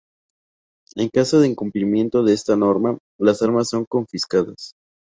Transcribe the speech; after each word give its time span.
En 0.95 1.09
caso 1.09 1.39
de 1.39 1.47
incumplimiento 1.49 2.23
de 2.23 2.33
esa 2.33 2.55
norma, 2.55 2.97
las 3.19 3.43
armas 3.43 3.69
son 3.69 3.85
confiscadas. 3.85 4.73